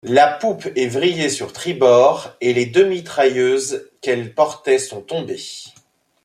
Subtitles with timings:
[0.07, 5.65] La poupe est vrillée sur tribord et les deux mitrailleuses qu’elle portait sont tombées.